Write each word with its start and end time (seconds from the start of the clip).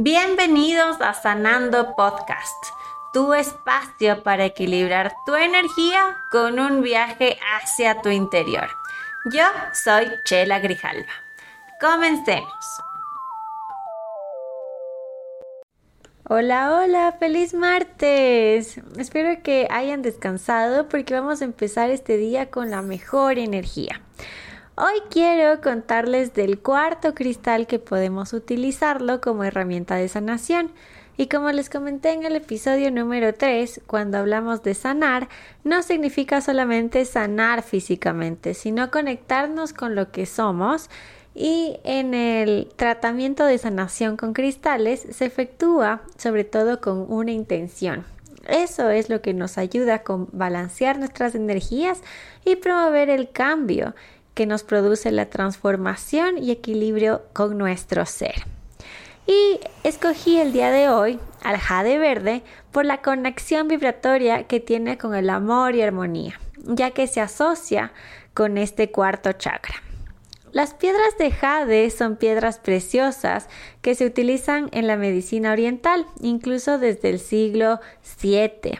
Bienvenidos 0.00 1.00
a 1.00 1.12
Sanando 1.12 1.96
Podcast, 1.96 2.66
tu 3.12 3.34
espacio 3.34 4.22
para 4.22 4.44
equilibrar 4.44 5.12
tu 5.26 5.34
energía 5.34 6.16
con 6.30 6.60
un 6.60 6.82
viaje 6.82 7.36
hacia 7.56 8.00
tu 8.00 8.08
interior. 8.08 8.68
Yo 9.32 9.42
soy 9.72 10.06
Chela 10.24 10.60
Grijalva. 10.60 11.10
Comencemos. 11.80 12.64
Hola, 16.28 16.78
hola, 16.78 17.16
feliz 17.18 17.52
martes. 17.52 18.80
Espero 18.96 19.42
que 19.42 19.66
hayan 19.68 20.02
descansado 20.02 20.88
porque 20.88 21.14
vamos 21.14 21.42
a 21.42 21.44
empezar 21.44 21.90
este 21.90 22.16
día 22.18 22.52
con 22.52 22.70
la 22.70 22.82
mejor 22.82 23.36
energía. 23.36 24.00
Hoy 24.80 25.00
quiero 25.10 25.60
contarles 25.60 26.34
del 26.34 26.60
cuarto 26.60 27.12
cristal 27.12 27.66
que 27.66 27.80
podemos 27.80 28.32
utilizarlo 28.32 29.20
como 29.20 29.42
herramienta 29.42 29.96
de 29.96 30.06
sanación. 30.06 30.70
Y 31.16 31.26
como 31.26 31.50
les 31.50 31.68
comenté 31.68 32.12
en 32.12 32.22
el 32.22 32.36
episodio 32.36 32.92
número 32.92 33.34
3, 33.34 33.80
cuando 33.88 34.18
hablamos 34.18 34.62
de 34.62 34.74
sanar, 34.74 35.28
no 35.64 35.82
significa 35.82 36.40
solamente 36.40 37.04
sanar 37.06 37.64
físicamente, 37.64 38.54
sino 38.54 38.92
conectarnos 38.92 39.72
con 39.72 39.96
lo 39.96 40.12
que 40.12 40.26
somos 40.26 40.90
y 41.34 41.80
en 41.82 42.14
el 42.14 42.68
tratamiento 42.76 43.46
de 43.46 43.58
sanación 43.58 44.16
con 44.16 44.32
cristales 44.32 45.08
se 45.10 45.24
efectúa 45.24 46.02
sobre 46.18 46.44
todo 46.44 46.80
con 46.80 47.04
una 47.08 47.32
intención. 47.32 48.04
Eso 48.46 48.88
es 48.88 49.10
lo 49.10 49.20
que 49.20 49.34
nos 49.34 49.58
ayuda 49.58 49.96
a 49.96 50.02
balancear 50.06 50.98
nuestras 50.98 51.34
energías 51.34 52.00
y 52.46 52.56
promover 52.56 53.10
el 53.10 53.30
cambio 53.30 53.94
que 54.38 54.46
nos 54.46 54.62
produce 54.62 55.10
la 55.10 55.26
transformación 55.26 56.38
y 56.38 56.52
equilibrio 56.52 57.22
con 57.32 57.58
nuestro 57.58 58.06
ser. 58.06 58.44
Y 59.26 59.58
escogí 59.82 60.38
el 60.38 60.52
día 60.52 60.70
de 60.70 60.88
hoy 60.88 61.18
al 61.42 61.56
jade 61.56 61.98
verde 61.98 62.42
por 62.70 62.84
la 62.84 63.02
conexión 63.02 63.66
vibratoria 63.66 64.44
que 64.44 64.60
tiene 64.60 64.96
con 64.96 65.16
el 65.16 65.28
amor 65.28 65.74
y 65.74 65.82
armonía, 65.82 66.38
ya 66.56 66.92
que 66.92 67.08
se 67.08 67.20
asocia 67.20 67.90
con 68.32 68.58
este 68.58 68.92
cuarto 68.92 69.32
chakra. 69.32 69.74
Las 70.52 70.72
piedras 70.72 71.18
de 71.18 71.32
jade 71.32 71.90
son 71.90 72.14
piedras 72.14 72.60
preciosas 72.60 73.48
que 73.82 73.96
se 73.96 74.06
utilizan 74.06 74.68
en 74.70 74.86
la 74.86 74.96
medicina 74.96 75.50
oriental, 75.50 76.06
incluso 76.20 76.78
desde 76.78 77.10
el 77.10 77.18
siglo 77.18 77.80
VII. 78.22 78.78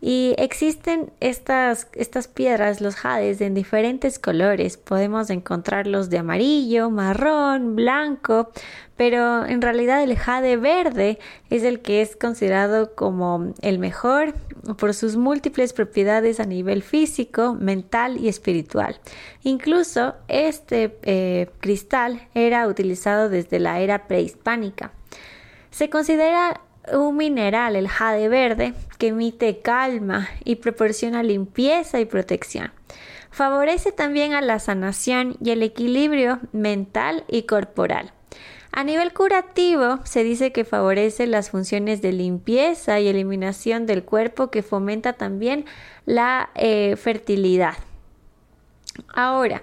Y 0.00 0.34
existen 0.38 1.10
estas, 1.18 1.88
estas 1.92 2.28
piedras, 2.28 2.80
los 2.80 2.94
jades, 2.94 3.40
en 3.40 3.54
diferentes 3.54 4.20
colores. 4.20 4.76
Podemos 4.76 5.28
encontrarlos 5.28 6.08
de 6.08 6.18
amarillo, 6.18 6.88
marrón, 6.88 7.74
blanco, 7.74 8.50
pero 8.96 9.44
en 9.44 9.60
realidad 9.60 10.02
el 10.02 10.16
jade 10.16 10.56
verde 10.56 11.18
es 11.50 11.64
el 11.64 11.80
que 11.80 12.00
es 12.00 12.14
considerado 12.14 12.94
como 12.94 13.52
el 13.60 13.80
mejor 13.80 14.34
por 14.76 14.94
sus 14.94 15.16
múltiples 15.16 15.72
propiedades 15.72 16.38
a 16.38 16.44
nivel 16.44 16.82
físico, 16.82 17.54
mental 17.54 18.18
y 18.18 18.28
espiritual. 18.28 19.00
Incluso 19.42 20.14
este 20.28 20.96
eh, 21.02 21.50
cristal 21.60 22.28
era 22.34 22.68
utilizado 22.68 23.28
desde 23.28 23.58
la 23.58 23.80
era 23.80 24.06
prehispánica. 24.06 24.92
Se 25.70 25.90
considera 25.90 26.60
un 26.92 27.16
mineral, 27.16 27.76
el 27.76 27.88
jade 27.88 28.28
verde, 28.28 28.74
que 28.98 29.08
emite 29.08 29.60
calma 29.60 30.28
y 30.44 30.56
proporciona 30.56 31.22
limpieza 31.22 32.00
y 32.00 32.04
protección. 32.04 32.72
Favorece 33.30 33.92
también 33.92 34.34
a 34.34 34.40
la 34.40 34.58
sanación 34.58 35.36
y 35.42 35.50
el 35.50 35.62
equilibrio 35.62 36.40
mental 36.52 37.24
y 37.28 37.42
corporal. 37.44 38.12
A 38.72 38.84
nivel 38.84 39.12
curativo, 39.12 39.98
se 40.04 40.22
dice 40.22 40.52
que 40.52 40.64
favorece 40.64 41.26
las 41.26 41.50
funciones 41.50 42.02
de 42.02 42.12
limpieza 42.12 43.00
y 43.00 43.08
eliminación 43.08 43.86
del 43.86 44.04
cuerpo, 44.04 44.50
que 44.50 44.62
fomenta 44.62 45.14
también 45.14 45.64
la 46.04 46.50
eh, 46.54 46.96
fertilidad. 46.96 47.74
Ahora, 49.14 49.62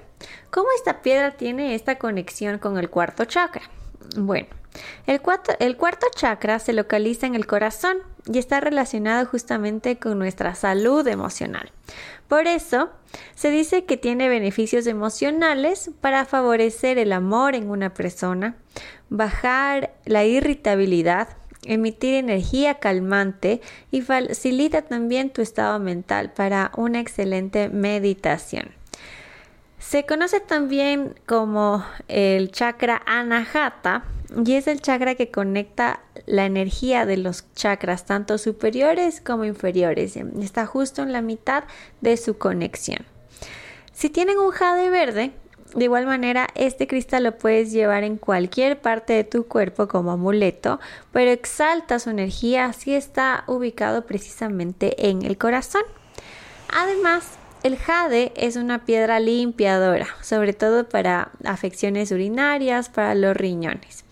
¿cómo 0.50 0.68
esta 0.76 1.02
piedra 1.02 1.32
tiene 1.32 1.76
esta 1.76 1.98
conexión 1.98 2.58
con 2.58 2.78
el 2.78 2.90
cuarto 2.90 3.26
chakra? 3.26 3.64
Bueno, 4.18 4.48
el 5.08 5.22
cuarto, 5.22 6.08
chakra 6.16 6.60
se 6.60 6.74
localiza 6.74 7.28
en 7.28 7.36
el 7.36 7.46
corazón 7.46 7.98
y 8.32 8.40
está 8.40 8.60
relacionado 8.60 9.26
justamente 9.26 9.98
con 9.98 10.20
nuestra 10.20 10.56
salud 10.56 11.08
emocional. 11.08 11.72
Por 12.28 12.48
eso, 12.48 12.90
se 13.36 13.52
dice 13.52 13.86
que 13.86 13.98
tiene 13.98 14.30
beneficios 14.30 14.88
emocionales 14.88 15.92
para 16.02 16.26
favorecer 16.26 16.98
el 16.98 17.14
amor 17.14 17.56
en 17.56 17.70
una 17.70 17.94
persona, 17.94 18.56
bajar 19.10 19.94
la 20.06 20.26
irritabilidad, 20.26 21.30
emitir 21.66 22.16
energía 22.16 22.76
calmante 22.76 23.62
y 23.92 24.02
facilita 24.02 24.82
también 24.82 25.30
tu 25.30 25.42
estado 25.42 25.80
mental 25.80 26.32
para 26.34 26.72
una 26.76 27.00
excelente 27.00 27.70
meditación. 27.70 28.72
Se 29.78 30.06
conoce 30.06 30.40
también 30.40 31.14
como 31.28 31.86
el 32.08 32.52
chakra 32.52 33.04
anahata 33.06 34.04
y 34.46 34.54
es 34.54 34.68
el 34.68 34.82
chakra 34.82 35.16
que 35.16 35.32
conecta 35.32 36.02
la 36.26 36.46
energía 36.46 37.06
de 37.06 37.18
los 37.18 37.46
chakras, 37.54 38.06
tanto 38.06 38.38
superiores 38.38 39.22
como 39.22 39.46
inferiores. 39.46 40.18
Está 40.18 40.66
justo 40.66 41.04
en 41.04 41.12
la 41.12 41.22
mitad 41.22 41.66
de 42.02 42.18
su 42.18 42.38
conexión. 42.38 43.06
Si 43.94 44.10
tienen 44.10 44.38
un 44.38 44.52
jade 44.52 44.90
verde, 44.90 45.32
de 45.74 45.84
igual 45.86 46.06
manera, 46.06 46.48
este 46.56 46.88
cristal 46.88 47.24
lo 47.24 47.38
puedes 47.38 47.72
llevar 47.72 48.04
en 48.04 48.18
cualquier 48.18 48.80
parte 48.80 49.14
de 49.14 49.24
tu 49.24 49.46
cuerpo 49.46 49.88
como 49.88 50.12
amuleto, 50.12 50.80
pero 51.12 51.32
exalta 51.32 52.00
su 52.00 52.10
energía 52.10 52.72
si 52.74 52.94
está 52.94 53.44
ubicado 53.48 54.06
precisamente 54.06 55.10
en 55.10 55.24
el 55.24 55.38
corazón. 55.38 55.84
Además, 56.74 57.38
el 57.66 57.78
jade 57.78 58.32
es 58.36 58.58
una 58.58 58.86
piedra 58.86 59.20
limpiadora, 59.20 60.06
sobre 60.22 60.54
todo 60.54 60.88
para 60.88 61.32
afecciones 61.44 62.12
urinarias, 62.12 62.90
para 62.90 63.16
los 63.16 63.36
riñones. 63.36 64.06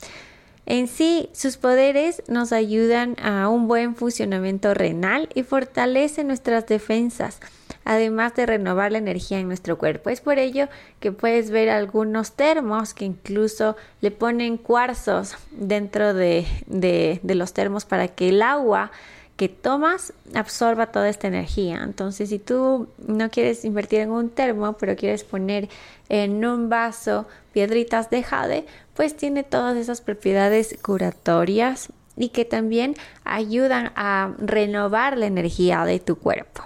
En 0.65 0.87
sí, 0.87 1.29
sus 1.33 1.57
poderes 1.57 2.23
nos 2.27 2.51
ayudan 2.51 3.15
a 3.21 3.49
un 3.49 3.67
buen 3.67 3.95
funcionamiento 3.95 4.73
renal 4.73 5.29
y 5.35 5.43
fortalecen 5.43 6.25
nuestras 6.25 6.65
defensas, 6.65 7.41
además 7.85 8.33
de 8.33 8.47
renovar 8.47 8.91
la 8.91 8.97
energía 8.97 9.37
en 9.37 9.49
nuestro 9.49 9.77
cuerpo. 9.77 10.09
Es 10.09 10.19
por 10.19 10.39
ello 10.39 10.67
que 10.99 11.11
puedes 11.11 11.51
ver 11.51 11.69
algunos 11.69 12.31
termos 12.31 12.95
que 12.95 13.05
incluso 13.05 13.75
le 14.01 14.09
ponen 14.09 14.57
cuarzos 14.57 15.35
dentro 15.51 16.15
de, 16.15 16.47
de 16.65 17.35
los 17.35 17.53
termos 17.53 17.85
para 17.85 18.07
que 18.07 18.29
el 18.29 18.41
agua 18.41 18.89
que 19.35 19.49
tomas 19.49 20.13
absorba 20.35 20.87
toda 20.87 21.09
esta 21.09 21.27
energía. 21.27 21.81
Entonces, 21.83 22.29
si 22.29 22.39
tú 22.39 22.87
no 23.07 23.29
quieres 23.29 23.65
invertir 23.65 24.01
en 24.01 24.11
un 24.11 24.29
termo, 24.29 24.73
pero 24.73 24.95
quieres 24.95 25.23
poner 25.23 25.69
en 26.09 26.45
un 26.45 26.69
vaso 26.69 27.27
piedritas 27.51 28.09
de 28.09 28.23
jade, 28.23 28.65
pues 28.95 29.17
tiene 29.17 29.43
todas 29.43 29.75
esas 29.77 30.01
propiedades 30.01 30.77
curatorias 30.81 31.89
y 32.15 32.29
que 32.29 32.45
también 32.45 32.95
ayudan 33.23 33.91
a 33.95 34.33
renovar 34.37 35.17
la 35.17 35.25
energía 35.25 35.83
de 35.85 35.99
tu 35.99 36.15
cuerpo. 36.17 36.63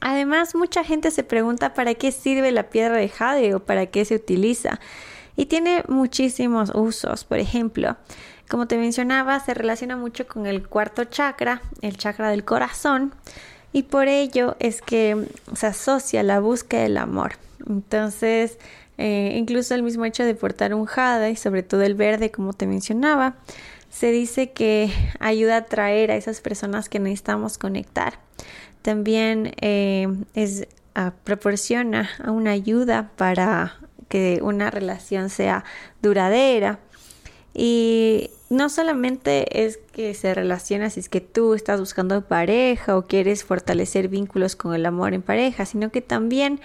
Además, 0.00 0.54
mucha 0.54 0.84
gente 0.84 1.10
se 1.10 1.22
pregunta 1.22 1.72
para 1.72 1.94
qué 1.94 2.12
sirve 2.12 2.52
la 2.52 2.64
piedra 2.64 2.96
de 2.96 3.08
jade 3.08 3.54
o 3.54 3.60
para 3.60 3.86
qué 3.86 4.04
se 4.04 4.16
utiliza. 4.16 4.80
Y 5.34 5.46
tiene 5.46 5.82
muchísimos 5.88 6.72
usos. 6.74 7.24
Por 7.24 7.38
ejemplo, 7.38 7.96
como 8.48 8.66
te 8.66 8.78
mencionaba, 8.78 9.40
se 9.40 9.54
relaciona 9.54 9.96
mucho 9.96 10.26
con 10.26 10.46
el 10.46 10.66
cuarto 10.66 11.04
chakra, 11.04 11.62
el 11.82 11.96
chakra 11.96 12.30
del 12.30 12.44
corazón, 12.44 13.14
y 13.72 13.84
por 13.84 14.08
ello 14.08 14.56
es 14.58 14.80
que 14.80 15.28
se 15.54 15.66
asocia 15.66 16.22
la 16.22 16.40
búsqueda 16.40 16.82
del 16.82 16.96
amor. 16.96 17.32
Entonces, 17.68 18.58
eh, 18.96 19.34
incluso 19.36 19.74
el 19.74 19.82
mismo 19.82 20.04
hecho 20.04 20.24
de 20.24 20.34
portar 20.34 20.74
un 20.74 20.86
jade 20.86 21.30
y 21.30 21.36
sobre 21.36 21.62
todo 21.62 21.82
el 21.82 21.94
verde, 21.94 22.30
como 22.30 22.52
te 22.52 22.66
mencionaba, 22.66 23.36
se 23.90 24.10
dice 24.10 24.50
que 24.50 24.90
ayuda 25.20 25.54
a 25.54 25.58
atraer 25.58 26.10
a 26.10 26.16
esas 26.16 26.40
personas 26.40 26.88
que 26.88 26.98
necesitamos 26.98 27.58
conectar. 27.58 28.18
También 28.82 29.54
eh, 29.60 30.08
es, 30.34 30.66
proporciona 31.24 32.08
una 32.26 32.52
ayuda 32.52 33.10
para 33.16 33.76
que 34.08 34.40
una 34.42 34.70
relación 34.70 35.30
sea 35.30 35.64
duradera. 36.02 36.78
Y 37.54 38.30
no 38.50 38.68
solamente 38.68 39.64
es 39.66 39.78
que 39.92 40.14
se 40.14 40.34
relaciona 40.34 40.90
si 40.90 41.00
es 41.00 41.08
que 41.08 41.20
tú 41.20 41.54
estás 41.54 41.80
buscando 41.80 42.22
pareja 42.22 42.96
o 42.96 43.02
quieres 43.02 43.44
fortalecer 43.44 44.08
vínculos 44.08 44.56
con 44.56 44.74
el 44.74 44.86
amor 44.86 45.14
en 45.14 45.22
pareja, 45.22 45.66
sino 45.66 45.90
que 45.90 46.00
también 46.00 46.60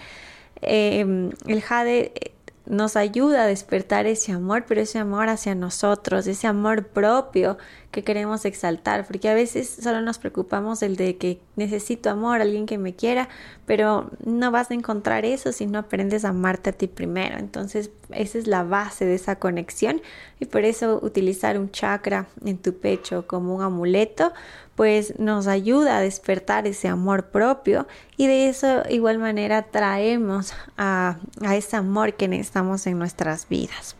em, 0.61 1.31
el 1.47 1.61
jade 1.61 2.11
eh, 2.15 2.31
nos 2.65 2.95
ayuda 2.95 3.43
a 3.43 3.47
despertar 3.47 4.05
ese 4.05 4.31
amor, 4.31 4.63
pero 4.67 4.81
ese 4.81 4.99
amor 4.99 5.27
hacia 5.27 5.55
nosotros, 5.55 6.27
ese 6.27 6.47
amor 6.47 6.87
propio 6.87 7.57
que 7.93 8.03
queremos 8.03 8.43
exaltar, 8.43 9.05
porque 9.05 9.29
a 9.29 9.33
veces 9.35 9.77
solo 9.81 10.01
nos 10.01 10.17
preocupamos 10.17 10.81
del 10.81 10.97
de 10.97 11.15
que 11.15 11.39
necesito 11.55 12.09
amor, 12.09 12.41
alguien 12.41 12.65
que 12.65 12.79
me 12.79 12.95
quiera, 12.95 13.29
pero 13.65 14.09
no 14.25 14.51
vas 14.51 14.71
a 14.71 14.73
encontrar 14.73 15.23
eso 15.23 15.53
si 15.53 15.67
no 15.67 15.79
aprendes 15.79 16.25
a 16.25 16.29
amarte 16.29 16.71
a 16.71 16.73
ti 16.73 16.87
primero. 16.87 17.37
Entonces, 17.37 17.91
esa 18.09 18.39
es 18.39 18.47
la 18.47 18.63
base 18.63 19.05
de 19.05 19.13
esa 19.13 19.37
conexión 19.37 20.01
y 20.39 20.45
por 20.45 20.65
eso 20.65 20.99
utilizar 21.03 21.57
un 21.59 21.71
chakra 21.71 22.27
en 22.43 22.57
tu 22.57 22.73
pecho 22.73 23.27
como 23.27 23.55
un 23.55 23.61
amuleto, 23.61 24.33
pues 24.75 25.19
nos 25.19 25.45
ayuda 25.45 25.97
a 25.97 26.01
despertar 26.01 26.65
ese 26.65 26.87
amor 26.87 27.27
propio 27.27 27.87
y 28.17 28.25
de 28.25 28.49
eso 28.49 28.81
igual 28.89 29.19
manera 29.19 29.61
traemos 29.61 30.53
a, 30.77 31.17
a 31.45 31.55
ese 31.55 31.77
amor 31.77 32.15
que 32.15 32.27
necesitamos 32.27 32.87
en 32.87 32.97
nuestras 32.97 33.47
vidas. 33.47 33.95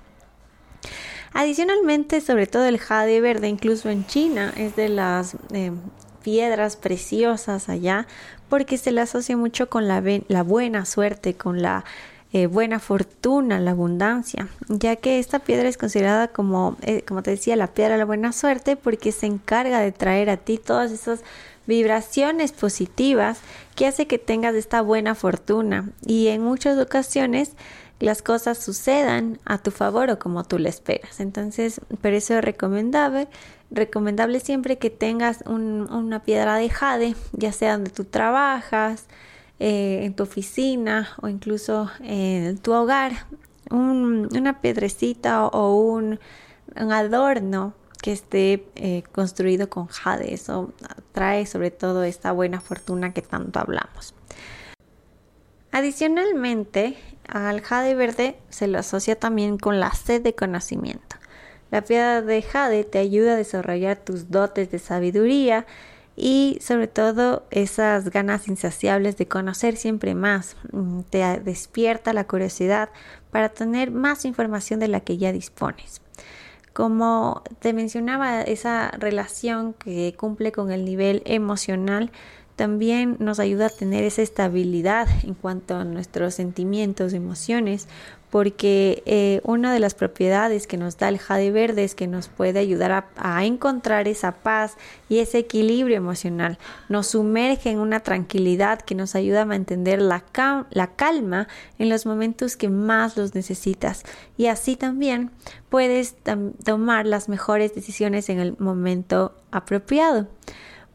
Adicionalmente, 1.34 2.22
sobre 2.22 2.48
todo 2.48 2.66
el 2.66 2.78
jade 2.78 3.20
verde, 3.20 3.48
incluso 3.48 3.90
en 3.90 4.06
China, 4.06 4.54
es 4.56 4.76
de 4.76 4.90
las 4.90 5.36
eh, 5.52 5.72
piedras 6.24 6.76
preciosas 6.76 7.70
allá, 7.70 8.08
porque 8.50 8.78
se 8.78 8.92
le 8.92 9.02
asocia 9.02 9.36
mucho 9.36 9.68
con 9.68 9.88
la, 9.88 10.02
buena 10.44 10.86
suerte, 10.86 11.34
con 11.34 11.62
la 11.64 11.86
eh, 12.34 12.46
buena 12.46 12.80
fortuna, 12.80 13.60
la 13.60 13.72
abundancia, 13.72 14.48
ya 14.68 14.96
que 14.96 15.18
esta 15.18 15.40
piedra 15.40 15.68
es 15.68 15.78
considerada 15.78 16.28
como, 16.28 16.78
eh, 16.82 17.02
como 17.02 17.24
te 17.24 17.32
decía, 17.32 17.56
la 17.56 17.68
piedra 17.68 17.94
de 17.94 18.00
la 18.00 18.06
buena 18.06 18.32
suerte, 18.32 18.76
porque 18.76 19.12
se 19.12 19.26
encarga 19.26 19.80
de 19.80 19.92
traer 19.92 20.30
a 20.30 20.38
ti 20.38 20.60
todas 20.60 20.92
esas 20.92 21.22
vibraciones 21.66 22.52
positivas 22.52 23.40
que 23.76 23.88
hace 23.88 24.06
que 24.06 24.20
tengas 24.20 24.54
esta 24.56 24.82
buena 24.82 25.16
fortuna. 25.16 25.90
Y 26.06 26.28
en 26.28 26.44
muchas 26.44 26.78
ocasiones 26.78 27.54
las 28.00 28.22
cosas 28.22 28.58
sucedan 28.58 29.40
a 29.46 29.58
tu 29.58 29.72
favor 29.72 30.10
o 30.10 30.20
como 30.20 30.44
tú 30.44 30.58
le 30.58 30.70
esperas. 30.70 31.20
Entonces, 31.20 31.82
por 32.02 32.12
eso 32.12 32.36
es 32.36 32.44
recomendable, 32.44 33.28
recomendable 33.72 34.40
siempre 34.40 34.78
que 34.78 34.90
tengas 34.90 35.44
una 35.46 36.24
piedra 36.24 36.56
de 36.58 36.70
jade, 36.70 37.16
ya 37.32 37.52
sea 37.52 37.74
donde 37.74 37.92
tú 37.92 38.04
trabajas, 38.04 39.08
eh, 39.60 40.02
en 40.04 40.14
tu 40.14 40.24
oficina 40.24 41.10
o 41.22 41.30
incluso 41.30 41.90
en 42.02 42.58
tu 42.58 42.74
hogar, 42.74 43.14
una 43.70 44.62
piedrecita 44.62 45.46
o, 45.46 45.76
un, 45.76 46.20
adorno 46.76 47.74
que 48.02 48.12
esté 48.12 48.68
eh, 48.76 49.04
construido 49.12 49.70
con 49.70 49.88
jade. 49.88 50.34
Eso 50.34 50.74
trae 51.14 51.46
sobre 51.46 51.72
todo 51.72 52.04
esta 52.04 52.32
buena 52.32 52.60
fortuna 52.60 53.14
que 53.14 53.22
tanto 53.22 53.60
hablamos. 53.60 54.14
Adicionalmente, 55.72 56.98
al 57.28 57.62
jade 57.62 57.96
verde 57.96 58.38
se 58.50 58.68
lo 58.68 58.80
asocia 58.80 59.18
también 59.18 59.58
con 59.58 59.80
la 59.80 59.92
sed 59.92 60.22
de 60.22 60.36
conocimiento. 60.36 61.18
La 61.72 61.82
piedra 61.84 62.22
de 62.22 62.42
jade 62.42 62.84
te 62.84 63.00
ayuda 63.00 63.34
a 63.34 63.38
desarrollar 63.38 63.98
tus 63.98 64.30
dotes 64.30 64.70
de 64.70 64.80
sabiduría 64.80 65.66
y 66.16 66.60
sobre 66.62 66.88
todo 66.88 67.48
esas 67.50 68.10
ganas 68.10 68.48
insaciables 68.48 69.18
de 69.18 69.28
conocer 69.28 69.76
siempre 69.76 70.14
más. 70.14 70.56
Mm, 70.72 71.02
te 71.10 71.40
despierta 71.40 72.14
la 72.14 72.26
curiosidad 72.26 72.90
para 73.32 73.50
tener 73.50 73.90
más 73.90 74.26
información 74.26 74.80
de 74.80 74.88
la 74.88 75.00
que 75.00 75.18
ya 75.18 75.32
dispones. 75.32 76.02
Como 76.74 77.44
te 77.60 77.74
mencionaba, 77.74 78.42
esa 78.42 78.90
relación 78.92 79.74
que 79.74 80.16
cumple 80.18 80.52
con 80.52 80.72
el 80.72 80.86
nivel 80.86 81.22
emocional 81.26 82.12
también 82.56 83.18
nos 83.20 83.40
ayuda 83.40 83.68
a 83.68 83.70
tener 83.70 84.04
esa 84.04 84.22
estabilidad 84.22 85.08
en 85.24 85.34
cuanto 85.34 85.76
a 85.76 85.84
nuestros 85.84 86.36
sentimientos, 86.36 87.14
emociones, 87.14 87.88
porque 88.34 89.04
eh, 89.06 89.42
una 89.44 89.72
de 89.72 89.80
las 89.80 89.94
propiedades 89.94 90.66
que 90.66 90.76
nos 90.76 90.98
da 90.98 91.08
el 91.08 91.20
jade 91.20 91.52
verde 91.52 91.84
es 91.84 91.94
que 91.94 92.08
nos 92.08 92.30
puede 92.30 92.58
ayudar 92.58 93.06
a, 93.16 93.46
encontrar 93.46 94.08
esa 94.08 94.32
paz 94.32 94.76
y 95.08 95.20
ese 95.20 95.38
equilibrio 95.38 95.96
emocional. 95.98 96.58
Nos 96.90 97.08
sumerge 97.08 97.70
en 97.70 97.78
una 97.78 98.00
tranquilidad 98.00 98.82
que 98.82 98.96
nos 98.96 99.14
ayuda 99.14 99.44
a 99.44 99.46
mantener 99.46 100.02
la, 100.02 100.24
la 100.72 100.96
calma 100.96 101.48
en 101.78 101.90
los 101.90 102.08
momentos 102.08 102.58
que 102.58 102.70
más 102.70 103.18
los 103.18 103.36
necesitas. 103.36 104.04
Y 104.36 104.48
así 104.48 104.78
también 104.78 105.30
puedes 105.70 106.16
tomar 106.64 107.06
las 107.06 107.30
mejores 107.30 107.76
decisiones 107.76 108.30
en 108.30 108.40
el 108.40 108.56
momento 108.58 109.36
apropiado. 109.52 110.28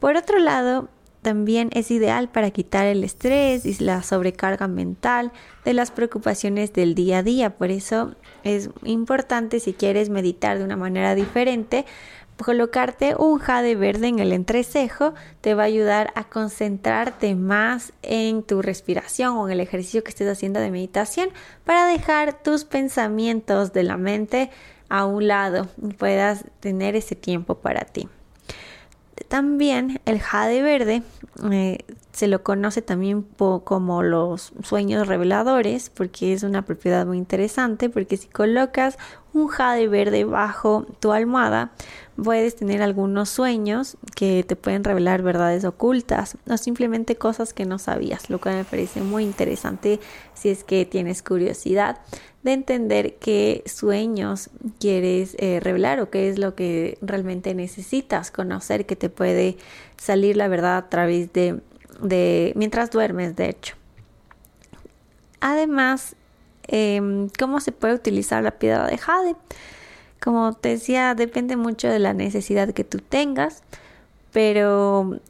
Por 0.01 0.17
otro 0.17 0.41
lado, 0.41 0.89
también 1.23 1.70
es 1.73 1.91
ideal 1.91 2.29
para 2.29 2.50
quitar 2.50 2.87
el 2.87 3.05
estrés 3.05 3.67
y 3.67 3.82
la 3.82 4.03
sobrecarga 4.03 4.69
mental 4.69 5.32
de 5.65 5.75
las 5.75 5.91
preocupaciones 5.91 6.73
del 6.73 6.94
día 6.94 7.19
a 7.19 7.23
día. 7.23 7.56
Por 7.56 7.70
eso 7.70 8.15
es 8.44 8.70
importante 8.85 9.61
si 9.61 9.73
quieres 9.73 10.11
meditar 10.11 10.59
de 10.59 10.65
una 10.65 10.76
manera 10.76 11.15
diferente, 11.15 11.85
colocarte 12.44 13.15
un 13.17 13.38
jade 13.38 13.75
verde 13.75 14.09
en 14.09 14.19
el 14.20 14.32
entrecejo 14.32 15.15
te 15.41 15.55
va 15.55 15.65
a 15.65 15.67
ayudar 15.67 16.12
a 16.15 16.25
concentrarte 16.25 17.35
más 17.35 17.93
en 18.03 18.43
tu 18.43 18.62
respiración 18.62 19.37
o 19.37 19.47
en 19.47 19.53
el 19.53 19.61
ejercicio 19.61 20.05
que 20.05 20.11
estés 20.11 20.29
haciendo 20.29 20.61
de 20.61 20.71
meditación 20.71 21.31
para 21.64 21.87
dejar 21.87 22.43
tus 22.43 22.64
pensamientos 22.64 23.73
de 23.73 23.82
la 23.82 23.97
mente 23.97 24.50
a 24.88 25.05
un 25.05 25.26
lado 25.26 25.69
y 25.82 25.93
puedas 25.94 26.44
tener 26.61 26.97
ese 26.97 27.14
tiempo 27.14 27.56
para 27.56 27.82
ti. 27.82 28.09
También 29.29 30.01
el 30.07 30.21
jade 30.21 30.63
verde 30.63 31.03
eh, 31.53 31.85
se 32.19 32.26
lo 32.26 32.43
conoce 32.43 32.82
también 32.82 33.23
como 33.23 34.03
los 34.03 34.53
sueños 34.65 35.06
reveladores 35.06 35.88
porque 35.88 36.32
es 36.32 36.43
una 36.43 36.62
propiedad 36.62 37.06
muy 37.06 37.17
interesante 37.17 37.88
porque 37.88 38.17
si 38.17 38.26
colocas 38.26 38.99
un 39.32 39.47
jade 39.47 39.87
verde 39.87 40.25
bajo 40.25 40.85
tu 40.99 41.12
almohada 41.12 41.70
puedes 42.20 42.56
tener 42.56 42.82
algunos 42.82 43.29
sueños 43.29 43.99
que 44.17 44.43
te 44.43 44.56
pueden 44.56 44.82
revelar 44.82 45.23
verdades 45.23 45.65
ocultas 45.65 46.37
o 46.50 46.56
simplemente 46.56 47.15
cosas 47.15 47.55
que 47.55 47.67
no 47.67 47.79
sabías, 47.79 48.31
lo 48.31 48.41
cual 48.41 48.56
me 48.56 48.64
parece 48.64 49.00
muy 49.00 49.23
interesante 49.23 50.00
si 50.35 50.49
es 50.49 50.64
que 50.64 50.85
tienes 50.87 51.23
curiosidad 51.23 52.00
de 52.43 52.53
entender 52.53 53.17
qué 53.17 53.62
sueños 53.67 54.50
quieres 54.81 55.37
eh, 55.38 55.61
revelar 55.61 56.00
o 56.00 56.11
qué 56.11 56.29
es 56.29 56.38
lo 56.38 56.55
que 56.55 56.99
realmente 57.00 57.55
necesitas 57.55 58.32
conocer 58.32 58.87
que 58.87 58.97
te 58.97 59.09
puede 59.09 59.56
salir 59.97 60.37
la 60.37 60.49
verdad 60.49 60.76
a 60.79 60.88
través 60.88 61.32
de, 61.32 61.61
mientras 62.00 62.91
duermes, 62.91 63.37
de 63.37 63.50
hecho. 63.50 63.75
Además, 65.41 66.17
em, 66.67 67.29
¿cómo 67.39 67.61
se 67.61 67.73
puede 67.73 67.95
utilizar 67.95 68.43
la 68.43 68.53
piedra 68.53 68.87
de 68.87 68.99
jade? 68.99 69.37
Como 70.21 70.53
te 70.55 70.71
decía, 70.71 71.15
depende 71.15 71.56
mucho 71.56 71.89
de 71.89 71.99
la 71.99 72.12
necesidad 72.12 72.73
que 72.73 72.85
tú 72.85 72.99
tengas, 72.99 73.62
pero 74.33 75.21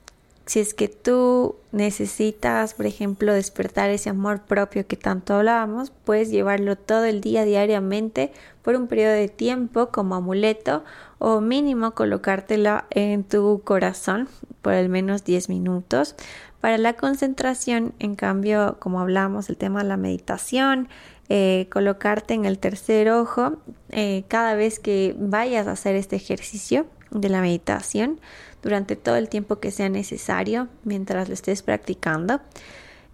si 0.48 0.60
es 0.60 0.72
que 0.72 0.88
tú 0.88 1.56
necesitas, 1.72 2.72
por 2.72 2.86
ejemplo, 2.86 3.34
despertar 3.34 3.90
ese 3.90 4.08
amor 4.08 4.40
propio 4.40 4.86
que 4.86 4.96
tanto 4.96 5.34
hablábamos, 5.34 5.92
puedes 6.04 6.30
llevarlo 6.30 6.74
todo 6.74 7.04
el 7.04 7.20
día 7.20 7.44
diariamente 7.44 8.32
por 8.62 8.74
un 8.74 8.86
periodo 8.86 9.12
de 9.12 9.28
tiempo 9.28 9.90
como 9.90 10.14
amuleto 10.14 10.84
o 11.18 11.42
mínimo 11.42 11.90
colocártela 11.90 12.86
en 12.88 13.24
tu 13.24 13.60
corazón 13.62 14.26
por 14.62 14.72
al 14.72 14.88
menos 14.88 15.22
10 15.24 15.50
minutos. 15.50 16.14
Para 16.60 16.76
la 16.76 16.94
concentración, 16.94 17.94
en 18.00 18.16
cambio, 18.16 18.76
como 18.80 19.00
hablamos, 19.00 19.48
el 19.48 19.56
tema 19.56 19.82
de 19.82 19.88
la 19.88 19.96
meditación, 19.96 20.88
eh, 21.28 21.68
colocarte 21.70 22.34
en 22.34 22.46
el 22.46 22.58
tercer 22.58 23.10
ojo 23.10 23.58
eh, 23.90 24.24
cada 24.28 24.54
vez 24.54 24.80
que 24.80 25.14
vayas 25.18 25.66
a 25.66 25.72
hacer 25.72 25.94
este 25.94 26.16
ejercicio 26.16 26.86
de 27.10 27.28
la 27.28 27.40
meditación 27.40 28.20
durante 28.62 28.96
todo 28.96 29.16
el 29.16 29.28
tiempo 29.28 29.60
que 29.60 29.70
sea 29.70 29.88
necesario 29.88 30.68
mientras 30.84 31.28
lo 31.28 31.34
estés 31.34 31.62
practicando. 31.62 32.40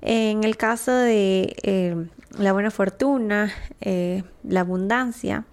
En 0.00 0.44
el 0.44 0.56
caso 0.56 0.92
de 0.92 1.56
eh, 1.62 1.96
la 2.38 2.52
buena 2.52 2.70
fortuna, 2.70 3.52
la 3.80 4.60
abundancia, 4.60 5.44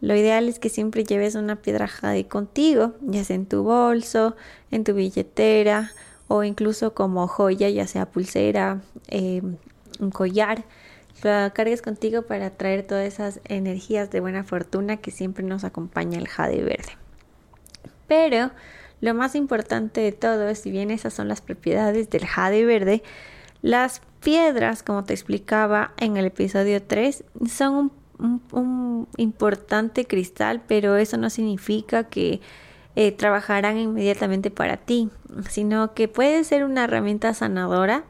lo 0.00 0.14
ideal 0.14 0.48
es 0.48 0.58
que 0.58 0.68
siempre 0.68 1.04
lleves 1.04 1.34
una 1.34 1.56
piedra 1.56 1.88
jade 1.88 2.26
contigo, 2.26 2.94
ya 3.02 3.24
sea 3.24 3.36
en 3.36 3.46
tu 3.46 3.62
bolso, 3.62 4.36
en 4.70 4.84
tu 4.84 4.94
billetera 4.94 5.92
o 6.28 6.44
incluso 6.44 6.94
como 6.94 7.26
joya, 7.26 7.68
ya 7.68 7.86
sea 7.86 8.06
pulsera, 8.06 8.82
un 9.10 10.10
collar 10.12 10.64
la 11.22 11.50
cargues 11.50 11.82
contigo 11.82 12.22
para 12.22 12.50
traer 12.50 12.86
todas 12.86 13.06
esas 13.06 13.40
energías 13.44 14.10
de 14.10 14.20
buena 14.20 14.44
fortuna 14.44 14.98
que 14.98 15.10
siempre 15.10 15.44
nos 15.44 15.64
acompaña 15.64 16.18
el 16.18 16.28
jade 16.28 16.62
verde. 16.62 16.96
Pero 18.06 18.50
lo 19.00 19.14
más 19.14 19.34
importante 19.34 20.00
de 20.00 20.12
todo, 20.12 20.54
si 20.54 20.70
bien 20.70 20.90
esas 20.90 21.14
son 21.14 21.28
las 21.28 21.40
propiedades 21.40 22.10
del 22.10 22.26
jade 22.26 22.64
verde, 22.64 23.02
las 23.62 24.00
piedras, 24.22 24.82
como 24.82 25.04
te 25.04 25.14
explicaba 25.14 25.92
en 25.96 26.16
el 26.16 26.26
episodio 26.26 26.82
3, 26.82 27.24
son 27.48 27.92
un, 28.52 29.08
importante 29.16 30.06
cristal, 30.06 30.62
pero 30.66 30.96
eso 30.96 31.16
no 31.16 31.30
significa 31.30 32.04
que 32.04 32.40
eh, 33.00 33.12
trabajarán 33.12 33.78
inmediatamente 33.78 34.50
para 34.50 34.76
ti, 34.76 35.08
sino 35.48 35.94
que 35.94 36.08
puede 36.08 36.42
ser 36.42 36.64
una 36.64 36.82
herramienta 36.82 37.32
sanadora 37.32 38.02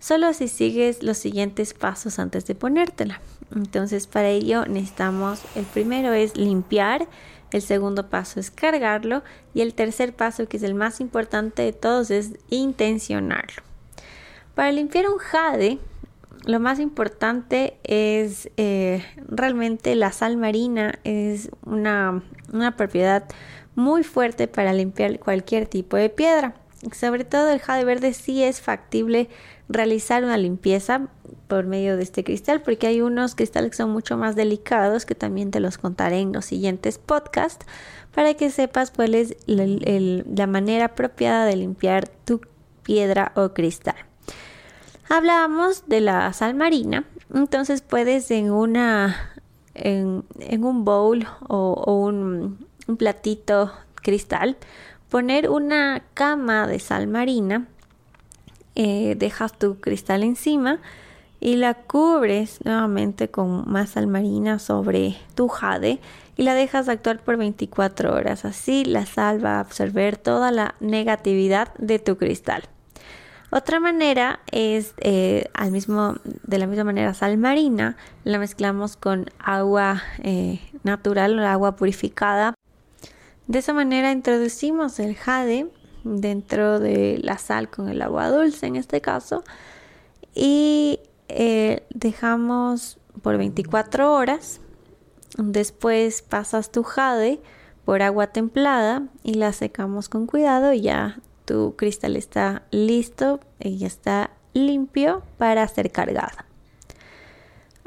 solo 0.00 0.34
si 0.34 0.48
sigues 0.48 1.02
los 1.02 1.16
siguientes 1.16 1.72
pasos 1.72 2.18
antes 2.18 2.44
de 2.44 2.54
ponértela. 2.54 3.22
Entonces 3.56 4.06
para 4.06 4.28
ello 4.28 4.66
necesitamos, 4.66 5.40
el 5.54 5.64
primero 5.64 6.12
es 6.12 6.36
limpiar 6.36 7.08
El 7.52 7.62
segundo 7.62 8.10
paso 8.10 8.38
es 8.38 8.50
cargarlo 8.50 9.22
y 9.54 9.62
el 9.62 9.72
tercer 9.72 10.12
paso, 10.12 10.46
que 10.46 10.58
es 10.58 10.62
el 10.62 10.74
más 10.74 11.00
importante 11.00 11.62
de 11.62 11.72
todos, 11.72 12.10
es 12.10 12.32
intencionarlo. 12.50 13.62
Para 14.54 14.72
limpiar 14.72 15.08
un 15.08 15.16
jade, 15.16 15.78
lo 16.44 16.60
más 16.60 16.80
importante 16.80 17.78
es 17.82 18.50
eh, 18.58 19.02
realmente 19.26 19.94
la 19.94 20.12
sal 20.12 20.36
marina, 20.36 20.98
es 21.04 21.48
una, 21.64 22.22
una 22.52 22.76
propiedad 22.76 23.24
muy 23.74 24.04
fuerte 24.04 24.48
para 24.48 24.72
limpiar 24.72 25.18
cualquier 25.18 25.66
tipo 25.66 25.96
de 25.96 26.10
piedra. 26.10 26.54
Sobre 26.92 27.24
todo 27.24 27.50
el 27.50 27.60
jade 27.60 27.84
verde 27.84 28.12
sí 28.12 28.42
es 28.42 28.60
factible 28.60 29.28
realizar 29.68 30.22
una 30.22 30.36
limpieza 30.36 31.08
por 31.48 31.64
medio 31.64 31.96
de 31.96 32.02
este 32.02 32.24
cristal 32.24 32.60
porque 32.60 32.86
hay 32.86 33.00
unos 33.00 33.34
cristales 33.34 33.70
que 33.70 33.76
son 33.78 33.90
mucho 33.90 34.18
más 34.18 34.36
delicados 34.36 35.06
que 35.06 35.14
también 35.14 35.50
te 35.50 35.60
los 35.60 35.78
contaré 35.78 36.18
en 36.20 36.32
los 36.32 36.44
siguientes 36.44 36.98
podcasts 36.98 37.64
para 38.14 38.34
que 38.34 38.50
sepas 38.50 38.90
cuál 38.90 39.14
es 39.14 39.36
la 39.46 40.46
manera 40.46 40.86
apropiada 40.86 41.46
de 41.46 41.56
limpiar 41.56 42.08
tu 42.08 42.40
piedra 42.82 43.32
o 43.34 43.54
cristal. 43.54 43.96
Hablábamos 45.08 45.88
de 45.88 46.00
la 46.00 46.32
sal 46.32 46.54
marina, 46.54 47.04
entonces 47.32 47.82
puedes 47.82 48.30
en 48.30 48.50
una 48.50 49.32
en, 49.74 50.24
un 50.64 50.84
bowl 50.84 51.26
o, 51.48 51.94
un, 51.94 52.66
un 52.86 52.96
platito 52.96 53.72
cristal 53.94 54.56
poner 55.14 55.48
una 55.48 56.02
cama 56.14 56.66
de 56.66 56.80
sal 56.80 57.06
marina, 57.06 57.68
eh, 58.74 59.14
dejas 59.16 59.56
tu 59.56 59.78
cristal 59.78 60.24
encima 60.24 60.80
y 61.38 61.54
la 61.54 61.74
cubres 61.74 62.58
nuevamente 62.64 63.28
con 63.28 63.70
más 63.70 63.90
sal 63.90 64.08
marina 64.08 64.58
sobre 64.58 65.16
tu 65.36 65.46
jade 65.46 66.00
y 66.36 66.42
la 66.42 66.54
dejas 66.54 66.88
actuar 66.88 67.20
por 67.22 67.36
24 67.36 68.12
horas. 68.12 68.44
Así 68.44 68.84
la 68.84 69.06
sal 69.06 69.44
va 69.44 69.58
a 69.58 69.60
absorber 69.60 70.16
toda 70.16 70.50
la 70.50 70.74
negatividad 70.80 71.72
de 71.78 72.00
tu 72.00 72.16
cristal. 72.16 72.64
Otra 73.50 73.78
manera 73.78 74.40
es 74.50 74.94
eh, 74.98 75.48
al 75.54 75.70
mismo, 75.70 76.16
de 76.24 76.58
la 76.58 76.66
misma 76.66 76.82
manera 76.82 77.14
sal 77.14 77.38
marina, 77.38 77.96
la 78.24 78.40
mezclamos 78.40 78.96
con 78.96 79.26
agua 79.38 80.02
eh, 80.24 80.58
natural 80.82 81.38
o 81.38 81.46
agua 81.46 81.76
purificada 81.76 82.54
de 83.46 83.58
esa 83.58 83.72
manera 83.72 84.12
introducimos 84.12 84.98
el 84.98 85.16
jade 85.16 85.70
dentro 86.04 86.80
de 86.80 87.18
la 87.22 87.38
sal 87.38 87.70
con 87.70 87.88
el 87.88 88.02
agua 88.02 88.30
dulce 88.30 88.66
en 88.66 88.76
este 88.76 89.00
caso 89.00 89.42
y 90.34 91.00
eh, 91.28 91.86
dejamos 91.90 92.98
por 93.22 93.38
24 93.38 94.12
horas. 94.12 94.60
Después 95.36 96.22
pasas 96.22 96.70
tu 96.70 96.82
jade 96.82 97.40
por 97.84 98.02
agua 98.02 98.28
templada 98.28 99.08
y 99.22 99.34
la 99.34 99.52
secamos 99.52 100.08
con 100.08 100.26
cuidado 100.26 100.72
y 100.72 100.82
ya 100.82 101.20
tu 101.44 101.76
cristal 101.76 102.16
está 102.16 102.62
listo 102.70 103.40
y 103.60 103.78
ya 103.78 103.86
está 103.86 104.30
limpio 104.52 105.22
para 105.38 105.66
ser 105.68 105.90
cargado. 105.90 106.38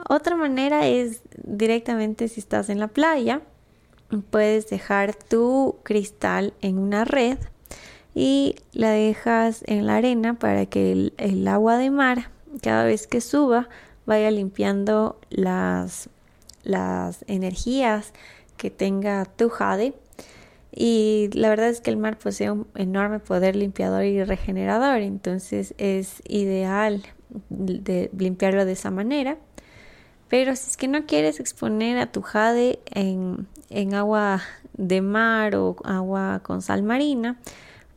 Otra 0.10 0.36
manera 0.36 0.88
es 0.88 1.22
directamente 1.44 2.28
si 2.28 2.40
estás 2.40 2.70
en 2.70 2.80
la 2.80 2.88
playa, 2.88 3.42
puedes 4.30 4.70
dejar 4.70 5.14
tu 5.14 5.78
cristal 5.84 6.54
en 6.62 6.78
una 6.80 7.06
red 7.06 7.38
y 8.16 8.56
la 8.74 8.92
dejas 8.92 9.64
en 9.68 9.86
la 9.86 9.98
arena 9.98 10.34
para 10.34 10.66
que 10.66 11.12
el, 11.18 11.48
agua 11.48 11.78
de 11.78 11.92
mar 11.92 12.30
cada 12.62 12.84
vez 12.84 13.06
que 13.06 13.22
suba 13.22 13.70
vaya 14.06 14.32
limpiando 14.32 15.20
las, 15.30 16.10
las 16.64 17.24
energías 17.28 18.14
que 18.56 18.72
tenga 18.72 19.26
tu 19.26 19.50
jade. 19.50 19.94
Y 20.72 21.30
la 21.34 21.50
verdad 21.50 21.70
es 21.70 21.82
que 21.82 21.90
el 21.90 21.98
mar 21.98 22.18
posee 22.18 22.52
un 22.52 22.68
enorme 22.76 23.20
poder 23.20 23.56
limpiador 23.56 24.04
y 24.06 24.24
regenerador 24.24 25.02
entonces 25.02 25.74
es 25.78 26.22
ideal 26.28 27.04
de 27.50 28.10
limpiarlo 28.18 28.66
de 28.66 28.72
esa 28.72 28.92
manera. 28.92 29.38
Pero 30.28 30.56
si 30.56 30.70
es 30.72 30.78
que 30.78 30.88
no 30.88 31.06
quieres 31.06 31.40
exponer 31.40 31.98
a 32.00 32.12
tu 32.12 32.22
jade 32.22 32.80
en, 32.94 33.48
agua 33.94 34.42
de 34.74 35.02
mar 35.02 35.56
o 35.56 35.76
agua 35.84 36.42
con 36.44 36.62
sal 36.62 36.84
marina, 36.84 37.38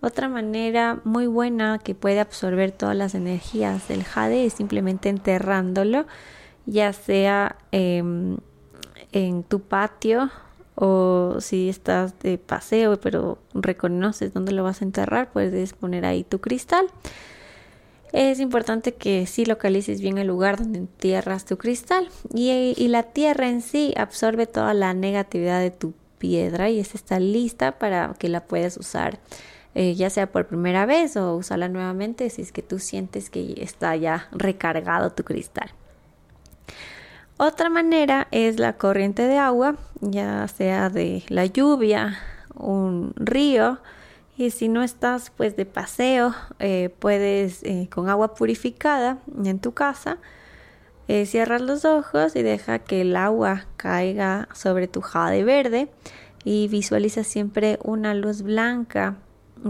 otra 0.01 0.29
manera 0.29 1.01
muy 1.05 1.27
buena 1.27 1.79
que 1.79 1.95
puede 1.95 2.21
absorber 2.21 2.73
todas 2.73 2.97
las 2.97 3.15
energías 3.15 3.89
del 3.89 4.03
jade 4.03 4.47
es 4.47 4.55
simplemente 4.55 5.11
enterrándolo, 5.11 6.07
ya 6.65 6.93
sea 6.93 7.57
em, 7.71 8.39
en 9.13 9.43
tu 9.43 9.61
patio 9.61 10.31
o 10.75 11.37
si 11.41 11.69
estás 11.69 12.19
de 12.21 12.39
paseo 12.39 12.99
pero 12.99 13.39
reconoces 13.53 14.33
dónde 14.33 14.53
lo 14.53 14.65
vas 14.65 14.81
a 14.81 14.85
enterrar, 14.87 15.31
puedes 15.31 15.75
poner 15.75 16.07
ahí 16.07 16.25
tu 16.25 16.41
cristal 16.41 16.87
es 18.13 18.41
importante 18.41 18.95
que 18.95 19.27
sí 19.27 19.45
localices 19.45 20.01
bien 20.01 20.19
el 20.19 20.27
lugar 20.27 20.59
donde 20.59 20.79
entierras 20.79 21.45
tu 21.45 21.57
cristal 21.59 22.09
y, 22.35 22.89
la 22.89 23.05
tierra 23.05 23.49
en 23.49 23.63
sí 23.63 23.95
absorbe 23.97 24.47
toda 24.47 24.75
la 24.75 24.95
negatividad 24.95 25.61
de 25.61 25.71
tu 25.71 25.95
piedra 26.19 26.71
y 26.71 26.81
esta 26.81 26.97
está 26.97 27.21
lista 27.21 27.79
para 27.79 28.15
que 28.19 28.29
la 28.29 28.45
puedas 28.45 28.77
usar 28.77 29.21
eh, 29.75 29.95
ya 29.95 30.11
sea 30.11 30.33
por 30.33 30.49
primera 30.49 30.85
vez 30.85 31.17
o 31.17 31.37
usarla 31.37 31.69
nuevamente 31.69 32.29
si 32.31 32.43
es 32.43 32.51
que 32.51 32.63
tú 32.63 32.81
sientes 32.81 33.31
que 33.31 33.55
está 33.59 33.95
ya 33.95 34.29
recargado 34.33 35.11
tu 35.11 35.23
cristal. 35.23 35.71
Otra 37.37 37.71
manera 37.71 38.27
es 38.33 38.59
la 38.59 38.75
corriente 38.75 39.23
de 39.23 39.39
agua, 39.39 39.77
ya 40.01 40.47
sea 40.49 40.91
de 40.91 41.23
la 41.29 41.47
lluvia, 41.47 42.19
un 42.55 43.15
río, 43.17 43.79
y 44.41 44.51
si 44.51 44.69
no 44.69 44.83
estás 44.83 45.31
pues 45.37 45.55
de 45.55 45.67
paseo, 45.67 46.35
eh, 46.61 46.89
puedes 46.99 47.63
eh, 47.63 47.91
con 47.93 48.09
agua 48.09 48.35
purificada 48.35 49.19
en 49.45 49.59
tu 49.59 49.73
casa, 49.75 50.17
eh, 51.09 51.27
cierras 51.27 51.61
los 51.61 51.85
ojos 51.85 52.35
y 52.35 52.43
deja 52.43 52.79
que 52.79 53.03
el 53.03 53.17
agua 53.17 53.67
caiga 53.77 54.49
sobre 54.55 54.89
tu 54.89 55.03
jade 55.03 55.45
verde 55.45 55.91
y 56.43 56.69
visualiza 56.69 57.23
siempre 57.23 57.79
una 57.83 58.15
luz 58.15 58.41
blanca 58.41 59.19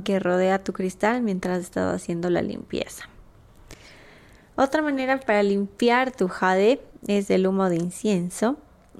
que 0.04 0.20
rodea 0.20 0.62
tu 0.62 0.72
cristal 0.72 1.20
mientras 1.22 1.58
estás 1.58 1.92
haciendo 1.92 2.30
la 2.30 2.40
limpieza. 2.40 3.08
Otra 4.54 4.82
manera 4.82 5.18
para 5.18 5.42
limpiar 5.42 6.12
tu 6.12 6.28
jade 6.28 6.80
es 7.08 7.28
el 7.30 7.48
humo 7.48 7.68
de 7.70 7.76
incienso. 7.76 8.56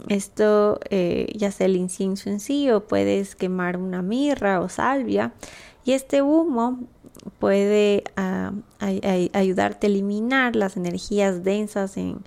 Esto 0.09 0.81
eh, 0.91 1.33
ya 1.37 1.51
sea 1.51 1.67
el 1.67 1.77
incienso 1.77 2.31
en 2.31 2.41
sí 2.41 2.71
o 2.71 2.87
puedes 2.87 3.37
quemar 3.37 3.77
una 3.77 4.03
mirra 4.03 4.61
o 4.61 4.69
salvia 4.69 5.33
y 5.85 5.93
este 5.93 6.23
humo 6.23 6.81
puede 7.39 8.05
ah, 8.17 8.53
ayudarte 9.33 9.87
a 9.87 9.91
eliminar 9.91 10.57
las 10.57 10.77
energías 10.77 11.45
densas 11.45 11.97
en, 11.97 12.25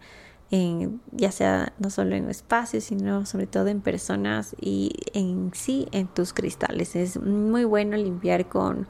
ya 1.12 1.32
sea 1.32 1.74
no 1.79 1.89
solo 1.89 2.15
en 2.15 2.29
espacios 2.29 2.84
sino 2.84 3.25
sobre 3.25 3.48
todo 3.48 3.67
en 3.67 3.82
personas 3.82 4.55
y 4.62 4.91
en 5.13 5.51
sí 5.53 5.88
en 5.91 6.08
tus 6.08 6.32
cristales. 6.32 6.96
Es 6.96 7.20
muy 7.20 7.63
bueno 7.63 7.98
limpiar 7.98 8.48
con 8.48 8.88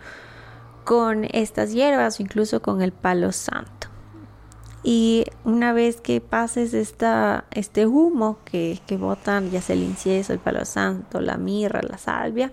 con 0.84 1.25
estas 1.32 1.72
hierbas 1.72 2.20
o 2.20 2.24
incluso 2.24 2.62
con 2.62 2.82
el 2.82 2.92
palo 2.92 3.32
santo 3.32 3.93
y 4.84 5.25
una 5.46 5.72
vez 5.72 6.02
que 6.02 6.20
pases 6.20 6.74
esta, 6.74 7.46
este 7.52 7.88
humo 7.88 8.38
que, 8.44 8.80
que 8.86 8.98
botan, 8.98 9.50
ya 9.50 9.62
sea 9.62 9.75
el 9.75 9.84
incienso, 9.84 10.34
el 10.34 10.40
palo 10.40 10.66
santo, 10.66 11.22
la 11.22 11.38
mirra, 11.38 11.82
la 11.82 11.98
salvia, 11.98 12.52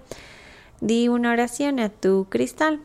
di 0.81 1.09
una 1.09 1.33
oración 1.33 1.81
a 1.81 1.89
tu 1.89 2.27
cristal 2.29 2.81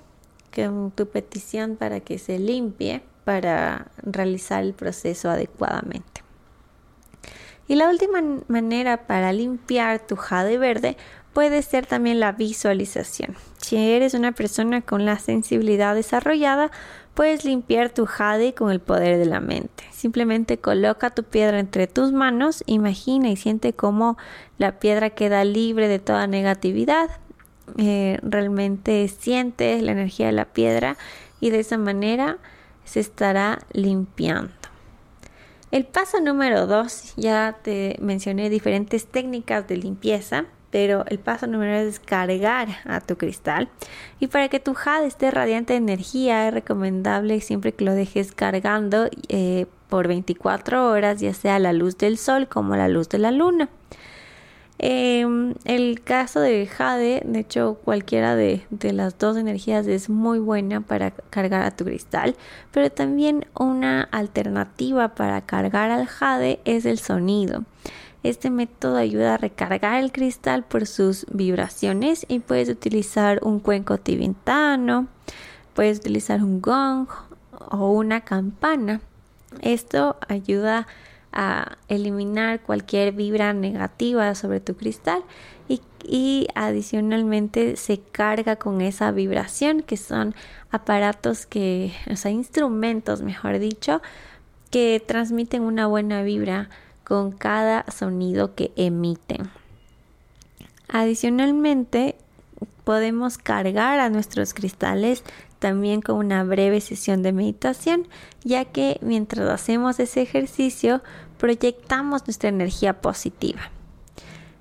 con 0.54 0.92
tu 0.92 1.08
petición 1.08 1.76
para 1.76 2.00
que 2.00 2.18
se 2.18 2.40
limpie 2.40 3.04
para 3.24 3.88
realizar 4.04 4.64
el 4.64 4.74
proceso 4.74 5.30
adecuadamente. 5.30 6.24
Y 7.68 7.76
la 7.76 7.90
última 7.90 8.22
manera 8.48 9.08
para 9.08 9.34
limpiar 9.34 10.06
tu 10.06 10.16
jade 10.16 10.58
verde 10.58 10.98
puede 11.34 11.62
ser 11.64 11.86
también 11.86 12.20
la 12.20 12.32
visualización. 12.32 13.36
Si 13.66 13.78
eres 13.78 14.14
una 14.14 14.32
persona 14.32 14.82
con 14.82 15.06
la 15.06 15.18
sensibilidad 15.18 15.96
desarrollada, 15.96 16.72
Puedes 17.16 17.46
limpiar 17.46 17.92
tu 17.92 18.06
jade 18.06 18.54
con 18.54 18.72
el 18.72 18.82
poder 18.82 19.18
de 19.18 19.26
la 19.26 19.40
mente. 19.40 19.86
Simplemente 19.92 20.58
coloca 20.58 21.12
tu 21.12 21.24
piedra 21.24 21.62
entre 21.62 21.88
tus 21.88 22.12
manos, 22.12 22.62
imagina 22.66 23.30
y 23.30 23.38
siente 23.38 23.72
cómo 23.72 24.18
la 24.58 24.80
piedra 24.80 25.12
queda 25.12 25.46
libre 25.46 25.88
de 25.88 26.00
toda 26.00 26.28
negatividad. 26.28 27.10
Eh, 27.78 28.20
realmente 28.22 29.08
sientes 29.08 29.82
la 29.82 29.94
energía 29.94 30.26
de 30.26 30.34
la 30.34 30.44
piedra 30.44 30.98
y 31.40 31.52
de 31.52 31.62
esa 31.62 31.78
manera 31.78 32.38
se 32.84 33.00
estará 33.00 33.60
limpiando. 33.72 34.52
El 35.72 35.86
paso 35.86 36.20
número 36.20 36.68
dos, 36.68 37.14
ya 37.16 37.60
te 37.62 37.96
mencioné 38.02 38.50
diferentes 38.50 39.06
técnicas 39.06 39.70
de 39.70 39.78
limpieza 39.78 40.48
pero 40.76 41.06
el 41.08 41.20
paso 41.20 41.48
número 41.48 41.72
es 41.72 42.02
cargar 42.02 42.68
a 42.84 43.00
tu 43.00 43.16
cristal. 43.16 43.70
Y 44.20 44.28
para 44.28 44.50
que 44.50 44.60
tu 44.60 44.74
jade 44.74 45.08
esté 45.08 45.32
radiante 45.32 45.72
de 45.72 45.78
energía, 45.78 46.50
es 46.50 46.54
recomendable 46.54 47.40
siempre 47.40 47.72
que 47.72 47.86
lo 47.86 47.94
dejes 47.94 48.34
cargando 48.34 49.08
eh, 49.30 49.68
por 49.88 50.10
24 50.10 50.90
horas, 50.90 51.22
ya 51.22 51.34
sea 51.34 51.60
la 51.60 51.72
luz 51.72 51.98
del 51.98 52.18
sol 52.18 52.50
como 52.50 52.76
la 52.76 52.90
luz 52.90 53.08
de 53.08 53.20
la 53.20 53.32
luna. 53.32 53.70
Em, 54.78 55.54
el 55.64 56.02
caso 56.02 56.42
de 56.42 56.68
jade, 56.68 57.22
de 57.24 57.40
hecho 57.40 57.80
cualquiera 57.86 58.36
de, 58.36 58.66
las 58.82 59.18
dos 59.18 59.38
energías 59.38 59.88
es 59.88 60.10
muy 60.10 60.40
buena 60.40 60.82
para 60.82 61.12
cargar 61.12 61.64
a 61.64 61.72
tu 61.72 61.86
cristal, 61.86 62.36
pero 62.74 62.90
también 62.90 63.46
una 63.58 64.04
alternativa 64.12 65.16
para 65.16 65.40
cargar 65.40 65.92
al 65.92 66.08
jade 66.08 66.60
es 66.66 66.86
el 66.86 67.00
sonido. 67.00 67.64
Este 68.26 68.50
método 68.50 68.98
ayuda 68.98 69.36
a 69.36 69.38
recargar 69.38 70.02
el 70.02 70.12
cristal 70.12 70.64
por 70.64 70.88
sus 70.88 71.28
vibraciones 71.32 72.26
y 72.28 72.40
puedes 72.40 72.70
utilizar 72.70 73.40
un 73.44 73.60
cuenco 73.60 74.00
tibetano, 74.00 75.06
puedes 75.76 76.00
utilizar 76.00 76.44
un 76.44 76.60
gong 76.60 77.08
o 77.70 77.92
una 77.92 78.22
campana. 78.22 79.00
Esto 79.62 80.18
ayuda 80.28 80.88
a 81.34 81.78
eliminar 81.88 82.62
cualquier 82.62 83.14
vibra 83.14 83.54
negativa 83.54 84.34
sobre 84.34 84.60
tu 84.60 84.76
cristal 84.76 85.22
y, 86.04 86.48
adicionalmente 86.56 87.76
se 87.76 88.00
carga 88.00 88.56
con 88.56 88.82
esa 88.82 89.12
vibración 89.12 89.84
que 89.84 89.98
son 89.98 90.34
aparatos 90.72 91.46
que, 91.46 91.94
o 92.12 92.16
sea, 92.16 92.32
instrumentos, 92.32 93.22
mejor 93.22 93.60
dicho, 93.60 94.02
que 94.72 95.00
transmiten 95.06 95.62
una 95.62 95.86
buena 95.86 96.24
vibra 96.24 96.70
con 97.06 97.32
cada 97.32 97.86
sonido 97.92 98.56
que 98.56 98.72
emiten. 98.76 99.50
Adicionalmente, 100.90 102.16
podemos 102.84 103.38
cargar 103.38 104.00
a 104.00 104.10
nuestros 104.10 104.54
cristales 104.54 105.24
también 105.60 106.02
con 106.02 106.18
una 106.18 106.44
breve 106.44 106.82
sesión 106.82 107.24
de 107.24 107.32
meditación, 107.32 108.08
ya 108.44 108.66
que 108.66 109.00
mientras 109.02 109.50
hacemos 109.50 110.00
ese 110.00 110.22
ejercicio 110.22 111.02
proyectamos 111.38 112.28
nuestra 112.28 112.50
energía 112.50 113.02
positiva. 113.02 113.72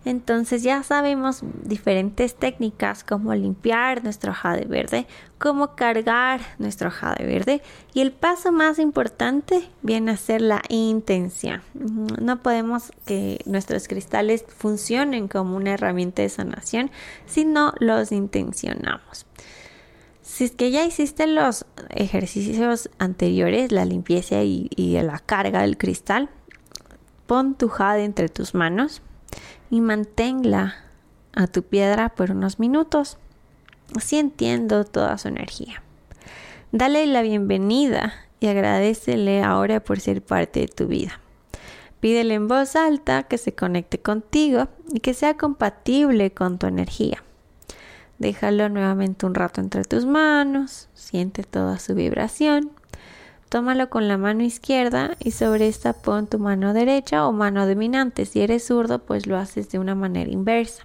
Entonces 0.04 0.62
ya 0.62 0.82
sabemos 0.82 1.40
diferentes 1.62 2.34
técnicas 2.34 3.04
como 3.04 3.34
limpiar 3.34 4.04
nuestro 4.04 4.34
jade 4.34 4.66
verde, 4.66 5.06
cómo 5.38 5.74
cargar 5.76 6.40
nuestro 6.58 6.90
jade 6.90 7.24
verde 7.24 7.62
y 7.94 8.00
el 8.00 8.12
paso 8.12 8.52
más 8.52 8.78
importante 8.78 9.66
viene 9.80 10.10
a 10.10 10.16
ser 10.18 10.42
la 10.42 10.62
intención. 10.68 11.62
No 12.20 12.42
podemos 12.42 12.92
que 13.06 13.40
nuestros 13.46 13.88
cristales 13.88 14.44
funcionen 14.46 15.26
como 15.26 15.56
una 15.56 15.72
herramienta 15.72 16.20
de 16.20 16.28
sanación 16.28 16.90
si 17.24 17.46
no 17.46 17.72
los 17.78 18.12
intencionamos. 18.12 19.24
Si 20.20 20.44
es 20.44 20.50
que 20.52 20.70
ya 20.70 20.84
hiciste 20.84 21.26
los 21.26 21.64
ejercicios 21.90 22.90
anteriores, 22.98 23.72
la 23.72 23.84
limpieza 23.84 24.42
y, 24.42 24.68
y 24.74 25.00
la 25.00 25.18
carga 25.18 25.62
del 25.62 25.78
cristal, 25.78 26.28
pon 27.26 27.54
tu 27.54 27.68
jade 27.68 28.04
entre 28.04 28.28
tus 28.28 28.54
manos 28.54 29.00
y 29.70 29.80
manténla 29.80 30.76
a 31.34 31.46
tu 31.46 31.62
piedra 31.62 32.10
por 32.10 32.30
unos 32.30 32.58
minutos. 32.58 33.18
Así 33.96 34.18
entiendo 34.18 34.84
toda 34.84 35.18
su 35.18 35.28
energía. 35.28 35.82
Dale 36.72 37.06
la 37.06 37.22
bienvenida 37.22 38.14
y 38.40 38.46
agradecele 38.48 39.42
ahora 39.42 39.80
por 39.80 40.00
ser 40.00 40.22
parte 40.22 40.60
de 40.60 40.68
tu 40.68 40.86
vida. 40.86 41.20
Pídele 42.00 42.34
en 42.34 42.48
voz 42.48 42.76
alta 42.76 43.22
que 43.22 43.38
se 43.38 43.54
conecte 43.54 43.98
contigo 43.98 44.68
y 44.92 45.00
que 45.00 45.14
sea 45.14 45.36
compatible 45.36 46.32
con 46.32 46.58
tu 46.58 46.66
energía. 46.66 47.22
Déjalo 48.18 48.68
nuevamente 48.68 49.26
un 49.26 49.34
rato 49.34 49.60
entre 49.60 49.84
tus 49.84 50.04
manos, 50.04 50.88
siente 50.94 51.42
toda 51.42 51.78
su 51.78 51.94
vibración 51.94 52.70
Tómalo 53.48 53.88
con 53.88 54.08
la 54.08 54.18
mano 54.18 54.42
izquierda 54.42 55.16
y 55.20 55.30
sobre 55.30 55.68
esta 55.68 55.92
pon 55.92 56.26
tu 56.26 56.38
mano 56.38 56.74
derecha 56.74 57.26
o 57.26 57.32
mano 57.32 57.66
dominante. 57.66 58.26
Si 58.26 58.40
eres 58.40 58.66
zurdo, 58.66 58.98
pues 58.98 59.26
lo 59.26 59.36
haces 59.36 59.70
de 59.70 59.78
una 59.78 59.94
manera 59.94 60.30
inversa. 60.30 60.84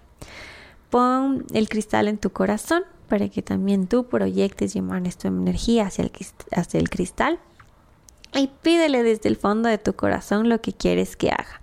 Pon 0.89 1.45
el 1.53 1.69
cristal 1.69 2.07
en 2.07 2.17
tu 2.17 2.29
corazón 2.31 2.83
para 3.07 3.27
que 3.29 3.41
también 3.41 3.87
tú 3.87 4.05
proyectes 4.05 4.75
y 4.75 4.79
emanes 4.79 5.17
tu 5.17 5.27
energía 5.27 5.87
hacia 5.87 6.03
el, 6.03 6.11
hacia 6.51 6.79
el 6.79 6.89
cristal. 6.89 7.39
Y 8.33 8.49
pídele 8.61 9.03
desde 9.03 9.29
el 9.29 9.35
fondo 9.35 9.67
de 9.67 9.79
tu 9.79 9.93
corazón 9.93 10.49
lo 10.49 10.61
que 10.61 10.73
quieres 10.73 11.15
que 11.15 11.31
haga. 11.31 11.61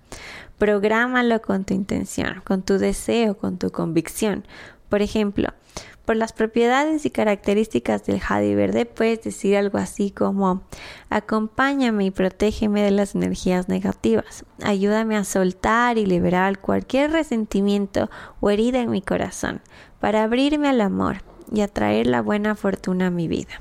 Prográmalo 0.57 1.41
con 1.41 1.63
tu 1.63 1.73
intención, 1.73 2.41
con 2.43 2.63
tu 2.63 2.77
deseo, 2.77 3.37
con 3.37 3.57
tu 3.57 3.71
convicción. 3.71 4.43
Por 4.89 5.01
ejemplo, 5.01 5.49
por 6.07 6.15
las 6.15 6.31
propiedades 6.31 7.05
y 7.05 7.09
características 7.09 8.05
del 8.05 8.21
jade 8.21 8.55
verde 8.55 8.85
puedes 8.85 9.21
decir 9.21 9.57
algo 9.57 9.77
así 9.77 10.09
como 10.09 10.61
acompáñame 11.09 12.05
y 12.05 12.11
protégeme 12.11 12.81
de 12.81 12.91
las 12.91 13.13
energías 13.13 13.67
negativas, 13.67 14.45
ayúdame 14.63 15.17
a 15.17 15.25
soltar 15.25 15.97
y 15.97 16.05
liberar 16.05 16.59
cualquier 16.59 17.11
resentimiento 17.11 18.09
o 18.39 18.49
herida 18.49 18.79
en 18.79 18.89
mi 18.89 19.01
corazón 19.01 19.59
para 19.99 20.23
abrirme 20.23 20.69
al 20.69 20.79
amor 20.79 21.23
y 21.51 21.59
atraer 21.59 22.07
la 22.07 22.21
buena 22.21 22.55
fortuna 22.55 23.07
a 23.07 23.11
mi 23.11 23.27
vida. 23.27 23.59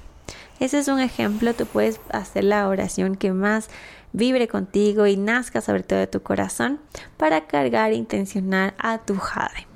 Ese 0.61 0.79
es 0.79 0.87
un 0.87 1.01
ejemplo, 1.01 1.53
tú 1.53 1.67
puedes 1.67 2.01
hacer 2.11 2.45
la 2.45 2.69
oración 2.69 3.17
que 3.17 3.33
más 3.33 3.71
vibre 4.13 4.47
contigo 4.47 5.09
y 5.09 5.17
nazca 5.17 5.61
sobre 5.61 5.83
todo 5.83 5.99
de 5.99 6.07
tu 6.07 6.23
corazón 6.23 6.79
para 7.17 7.49
cargar 7.49 7.91
e 7.91 7.97
intencionar 7.97 8.75
a 8.79 8.99
tu 8.99 9.17
jade. 9.17 9.67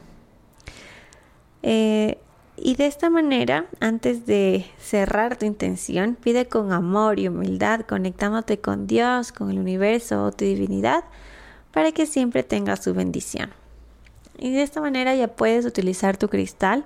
Eh, 1.64 2.20
y 2.62 2.74
de 2.76 2.86
esta 2.86 3.08
manera, 3.08 3.64
antes 3.80 4.26
de 4.26 4.66
cerrar 4.78 5.38
tu 5.38 5.46
intención, 5.46 6.14
pide 6.14 6.46
con 6.46 6.72
amor 6.72 7.18
y 7.18 7.28
humildad, 7.28 7.80
conectándote 7.80 8.60
con 8.60 8.86
Dios, 8.86 9.32
con 9.32 9.50
el 9.50 9.58
universo 9.58 10.24
o 10.24 10.30
tu 10.30 10.44
divinidad, 10.44 11.04
para 11.72 11.92
que 11.92 12.04
siempre 12.04 12.42
tengas 12.42 12.84
su 12.84 12.92
bendición. 12.92 13.50
Y 14.38 14.50
de 14.50 14.62
esta 14.62 14.82
manera 14.82 15.14
ya 15.14 15.28
puedes 15.28 15.64
utilizar 15.64 16.18
tu 16.18 16.28
cristal, 16.28 16.84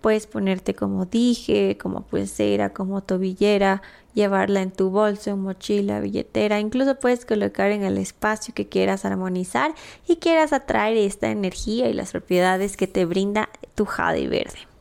puedes 0.00 0.28
ponerte 0.28 0.74
como 0.74 1.06
dije, 1.06 1.76
como 1.76 2.02
pulsera, 2.02 2.72
como 2.72 3.00
tobillera, 3.00 3.82
llevarla 4.14 4.62
en 4.62 4.70
tu 4.70 4.90
bolso, 4.90 5.36
mochila, 5.36 5.98
billetera, 5.98 6.60
incluso 6.60 7.00
puedes 7.00 7.26
colocar 7.26 7.72
en 7.72 7.82
el 7.82 7.98
espacio 7.98 8.54
que 8.54 8.68
quieras 8.68 9.04
armonizar 9.04 9.74
y 10.06 10.16
quieras 10.16 10.52
atraer 10.52 10.96
esta 10.96 11.30
energía 11.30 11.88
y 11.88 11.94
las 11.94 12.12
propiedades 12.12 12.76
que 12.76 12.86
te 12.86 13.04
brinda 13.04 13.48
tu 13.74 13.86
jade 13.86 14.28
verde. 14.28 14.75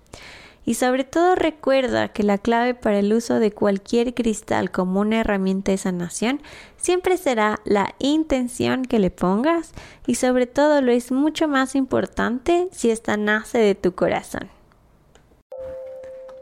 Y 0.65 0.73
sobre 0.73 1.04
todo 1.04 1.36
recuerda 1.36 2.10
que 2.10 2.23
la 2.23 2.39
clave 2.39 2.73
para 2.73 2.97
el 2.97 3.13
uso 3.13 3.36
de 3.36 3.51
cualquier 3.51 4.15
cristal 4.15 4.71
como 4.71 4.99
una 4.99 5.19
herramienta 5.19 5.71
de 5.71 5.78
sanación 5.78 6.41
siempre 6.75 7.17
será 7.17 7.60
la 7.65 7.93
intención 7.99 8.84
que 8.84 8.97
le 8.97 9.12
pongas 9.12 9.73
y 10.08 10.15
sobre 10.15 10.47
todo 10.47 10.82
lo 10.82 10.91
es 10.91 11.12
mucho 11.12 11.47
más 11.47 11.75
importante 11.75 12.67
si 12.71 12.89
esta 12.89 13.15
nace 13.15 13.60
de 13.60 13.75
tu 13.75 13.93
corazón. 13.93 14.49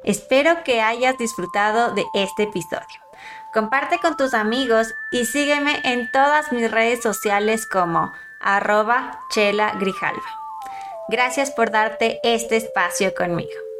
Espero 0.06 0.64
que 0.64 0.82
hayas 0.82 1.18
disfrutado 1.18 1.94
de 1.94 2.06
este 2.14 2.44
episodio. 2.44 3.04
Comparte 3.54 4.00
con 4.00 4.18
tus 4.18 4.34
amigos 4.34 4.88
y 5.12 5.26
sígueme 5.26 5.80
en 5.84 6.10
todas 6.12 6.52
mis 6.52 6.72
redes 6.72 7.02
sociales 7.02 7.68
como 7.68 8.12
arroba 8.42 9.20
chela 9.30 9.76
grijalva. 9.80 10.24
Gracias 11.10 11.52
por 11.52 11.72
darte 11.72 12.20
este 12.24 12.58
espacio 12.58 13.14
conmigo. 13.14 13.73